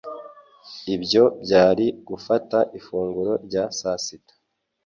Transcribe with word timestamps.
Ibyo 0.95 1.23
byari 1.43 1.85
gufata 2.07 2.57
ifunguro 2.79 3.31
rya 3.45 3.63
sasita 3.77 4.33